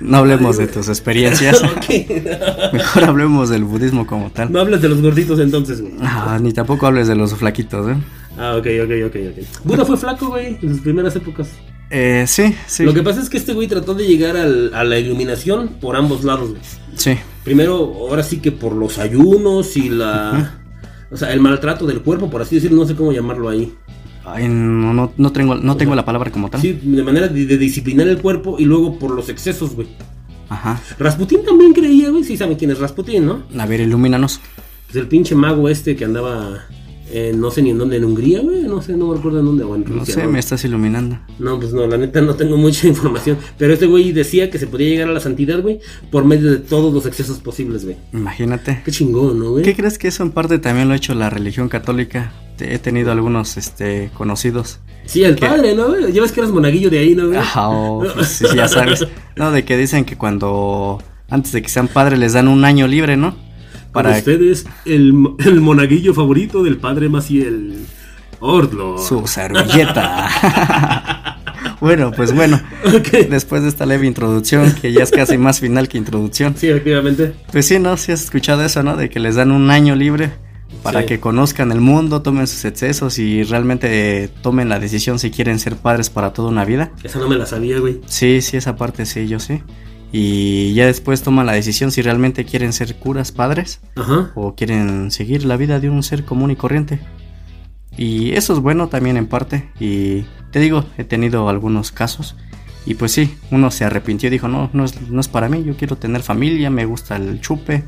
[0.00, 1.62] No hablemos de tus experiencias.
[2.72, 4.50] Mejor hablemos del budismo como tal.
[4.52, 5.94] No hables de los gorditos entonces, güey.
[6.00, 7.96] Ah, ni tampoco hables de los flaquitos, ¿eh?
[8.38, 9.64] Ah, ok, ok, ok, ok.
[9.64, 11.48] Buda fue flaco, güey, en sus primeras épocas.
[11.90, 12.84] Eh, sí, sí.
[12.84, 15.96] Lo que pasa es que este güey trató de llegar al- a la iluminación por
[15.96, 16.62] ambos lados, güey.
[16.96, 17.12] Sí.
[17.44, 20.60] Primero, ahora sí que por los ayunos y la.
[21.10, 23.72] O sea, el maltrato del cuerpo, por así decirlo, no sé cómo llamarlo ahí.
[24.24, 26.60] Ay, no, no, no tengo, no tengo la palabra como tal.
[26.60, 29.86] Sí, de manera de, de disciplinar el cuerpo y luego por los excesos, güey.
[30.48, 30.80] Ajá.
[30.98, 32.24] Rasputín también creía, güey.
[32.24, 33.44] Sí saben quién es Rasputín, ¿no?
[33.56, 34.40] A ver, ilumínanos.
[34.86, 36.66] Pues el pinche mago este que andaba.
[37.10, 38.62] Eh, no sé ni en dónde, en Hungría, güey.
[38.62, 39.64] No sé, no me acuerdo en dónde.
[39.64, 41.18] O en No sé, me estás iluminando.
[41.38, 43.38] No, pues no, la neta no tengo mucha información.
[43.58, 46.58] Pero este güey decía que se podía llegar a la santidad, güey, por medio de
[46.58, 47.96] todos los excesos posibles, güey.
[48.12, 48.82] Imagínate.
[48.84, 49.64] Qué chingón, ¿no, güey?
[49.64, 52.32] ¿Qué crees que eso en parte también lo ha hecho la religión católica?
[52.58, 54.80] He tenido algunos este, conocidos.
[55.04, 56.10] Sí, el padre, ¿no, güey?
[56.10, 57.38] Llevas que eras monaguillo de ahí, ¿no, güey?
[57.38, 59.06] Ajá, o, pues, sí, ya sabes.
[59.36, 62.86] No, de que dicen que cuando antes de que sean padres les dan un año
[62.86, 63.36] libre, ¿no?
[63.96, 65.14] Para Para ustedes, el,
[65.46, 67.86] el monaguillo favorito del padre Maciel.
[68.40, 68.98] Ordlo.
[68.98, 71.38] su servilleta.
[71.80, 72.60] bueno, pues bueno.
[73.30, 76.54] Después de esta leve introducción, que ya es casi más final que introducción.
[76.56, 77.32] Sí, efectivamente.
[77.50, 77.96] Pues sí, ¿no?
[77.96, 78.96] Sí has escuchado eso, ¿no?
[78.96, 80.32] De que les dan un año libre
[80.82, 81.06] para Sí.
[81.06, 85.58] que conozcan el mundo, tomen sus excesos y realmente eh, tomen la decisión si quieren
[85.58, 86.90] ser padres para toda una vida.
[87.02, 88.02] Esa no me la sabía, güey.
[88.04, 89.62] Sí, sí, esa parte sí, yo sí.
[90.12, 94.30] Y ya después toman la decisión si realmente quieren ser curas padres Ajá.
[94.34, 97.00] o quieren seguir la vida de un ser común y corriente.
[97.96, 99.70] Y eso es bueno también en parte.
[99.80, 102.36] Y te digo, he tenido algunos casos.
[102.84, 105.64] Y pues sí, uno se arrepintió y dijo, no, no es, no es para mí,
[105.64, 107.82] yo quiero tener familia, me gusta el chupe.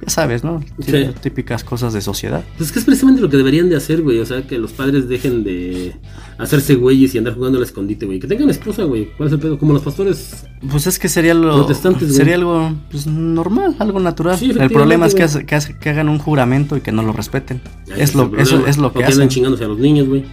[0.00, 0.62] Ya sabes, ¿no?
[0.78, 0.92] Sí.
[1.20, 2.44] Típicas cosas de sociedad.
[2.56, 4.20] Pues que es precisamente lo que deberían de hacer, güey.
[4.20, 5.92] O sea, que los padres dejen de
[6.38, 8.20] hacerse güeyes y andar jugando al escondite, güey.
[8.20, 9.10] Que tengan esposa, güey.
[9.16, 9.58] ¿Cuál es el pedo?
[9.58, 10.46] Como los pastores.
[10.70, 12.16] Pues es que sería lo Protestantes, güey.
[12.16, 14.38] sería algo pues, normal, algo natural.
[14.38, 17.02] Sí, el problema es que, hace- que, hace- que hagan un juramento y que no
[17.02, 17.60] lo respeten.
[17.96, 19.28] Es lo, el eso es lo que hacen.
[19.28, 20.24] chingándose a los niños, güey.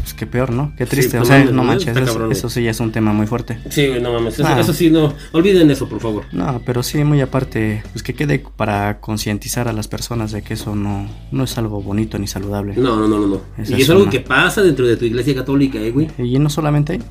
[0.00, 0.72] Pues qué peor, ¿no?
[0.76, 1.18] Qué Sí, triste.
[1.18, 3.58] pues, o sea, mames, no manches, eso, eso sí ya es un tema muy fuerte.
[3.68, 4.34] Sí, no mames.
[4.38, 4.60] Eso, Ah.
[4.60, 5.12] eso sí, no.
[5.32, 6.24] Olviden eso, por favor.
[6.32, 10.54] No, pero sí, muy aparte, pues que quede para concientizar a las personas de que
[10.54, 12.74] eso no, no es algo bonito ni saludable.
[12.76, 13.26] No, no, no, no.
[13.26, 13.40] no.
[13.58, 14.10] Y es es algo una.
[14.12, 16.08] que pasa dentro de tu iglesia católica, eh, güey.
[16.18, 17.02] Y no solamente ahí,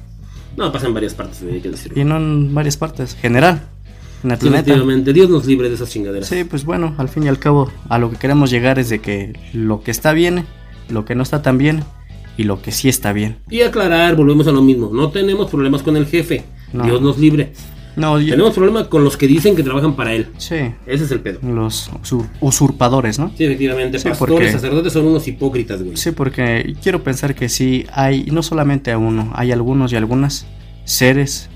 [0.56, 2.02] No, pasa en varias partes, hay que decirlo.
[2.02, 3.62] y no en varias partes, general.
[4.24, 4.64] en el planeta.
[4.64, 6.28] Definitivamente, Dios nos libre de esas chingaderas.
[6.28, 9.00] Sí, pues bueno, al fin y al cabo, a lo que queremos llegar es de
[9.00, 10.46] que lo que está bien,
[10.90, 11.84] lo que no está tan bien
[12.38, 13.38] y lo que sí está bien.
[13.50, 16.84] Y aclarar, volvemos a lo mismo, no tenemos problemas con el jefe, No.
[16.86, 17.52] Dios nos libre.
[17.96, 20.28] No, yo- Tenemos problemas con los que dicen que trabajan para él.
[20.38, 21.40] sí, Ese es el pedo.
[21.42, 23.32] los usur- usurpadores, ¿no?
[23.36, 25.98] Sí, efectivamente, Sí, pastores, porque- sacerdotes son unos hipócritas, güey.
[25.98, 30.46] Sí, porque quiero pensar que sí hay, no solamente a uno, hay algunos y algunas
[30.86, 31.50] seres,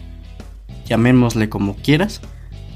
[0.88, 2.22] llamémosle como quieras,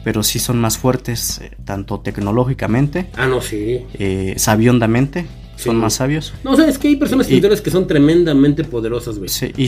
[0.03, 3.81] pero sí son más fuertes, eh, tanto tecnológicamente, Ah, no, sí.
[3.95, 5.81] eh, sabiondamente, son Sí.
[5.81, 6.33] más sabios.
[6.43, 9.29] No, sabes que hay personas Y- espirituales que son tremendamente poderosas, güey.
[9.29, 9.65] Sí, y,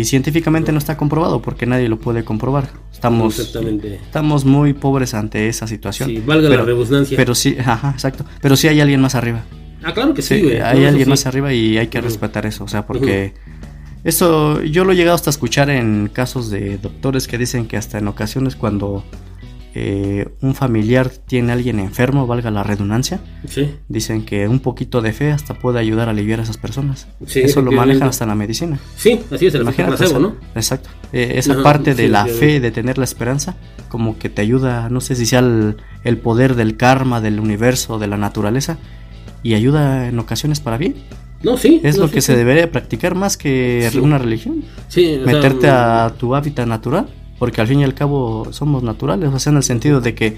[0.00, 2.70] y científicamente no está comprobado porque nadie lo puede comprobar.
[2.92, 3.94] Estamos, Exactamente.
[3.96, 6.08] estamos muy pobres ante esa situación.
[6.10, 7.16] Sí, valga la redundancia.
[7.16, 8.24] Pero sí, ajá, exacto.
[8.40, 9.44] Pero sí hay alguien más arriba.
[9.84, 10.60] Ah, claro que sí, Sí, güey.
[10.60, 11.10] hay No, alguien sí.
[11.10, 12.64] más arriba y hay que respetar eso.
[12.64, 13.34] O sea, porque
[14.04, 17.76] eso yo lo he llegado hasta a escuchar en casos de doctores que dicen que
[17.76, 19.04] hasta en ocasiones cuando
[19.74, 25.00] eh, un familiar tiene a alguien enfermo, valga la redundancia, Sí, dicen que un poquito
[25.00, 27.06] de fe hasta puede ayudar a aliviar a esas personas.
[27.26, 28.78] Sí, eso lo manejan hasta en la medicina.
[28.96, 30.36] sí, así es el placebo, ¿no?
[30.54, 30.88] Exacto.
[31.12, 33.56] Eh, esa Ajá, parte de sí, la fe, de tener la esperanza,
[33.88, 37.98] como que te ayuda, no sé si sea el, el poder del karma, del universo,
[37.98, 38.78] de la naturaleza,
[39.42, 40.94] y ayuda en ocasiones para bien.
[41.42, 41.80] No, sí.
[41.84, 42.26] Es no, lo sí, que sí.
[42.26, 43.98] se debería practicar más que Sí.
[43.98, 44.64] una religión.
[44.88, 49.30] Sí, sea, Meterte a tu hábitat natural, porque al fin y al cabo somos naturales,
[49.32, 50.36] o sea, en el sentido de que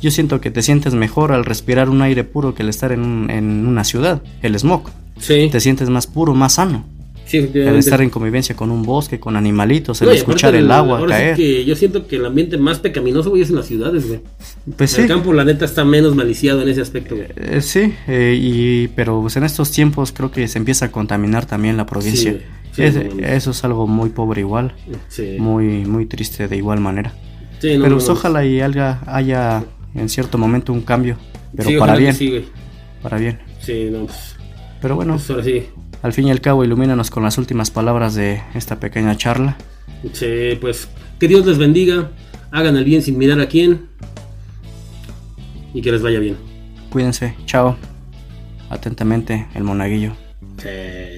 [0.00, 3.00] yo siento que te sientes mejor al respirar un aire puro que el estar en,
[3.02, 4.82] un- en una ciudad, el smog.
[5.18, 6.84] Sí, Te sientes más puro, más sano.
[7.28, 11.00] Sí, El estar en convivencia con un bosque, con animalitos, el No, escuchar el agua
[11.00, 11.36] sí caer.
[11.36, 14.20] que yo siento que el ambiente más pecaminoso, güey, es en las ciudades, güey.
[14.76, 17.28] Pues El sí, campo, la neta, está menos maliciado en ese aspecto, güey.
[17.36, 21.46] eh, sí, eh, y, pero pues en estos tiempos creo que se empieza a contaminar
[21.46, 22.32] también la provincia.
[22.72, 24.72] Sí, Es- eso es algo muy pobre igual,
[25.08, 25.36] Sí.
[25.38, 27.12] muy, muy triste de igual manera.
[27.60, 29.64] Sí, no, pero pues, ojalá y haya, haya
[29.94, 31.16] en cierto momento un cambio,
[31.56, 32.44] pero para bien, Sí, güey.
[33.02, 33.38] para bien.
[33.60, 34.36] Sí, no, pues,
[34.80, 35.64] Pero bueno, pues ahora sí.
[36.02, 39.56] Al fin y al cabo ilumínanos con las últimas palabras de esta pequeña charla.
[40.12, 42.10] Sí, pues que Dios les bendiga,
[42.50, 43.88] hagan el bien sin mirar a quién
[45.74, 46.36] y que les vaya bien.
[46.90, 47.76] Cuídense, chao.
[48.70, 50.12] Atentamente, el monaguillo.
[50.58, 51.17] Sí.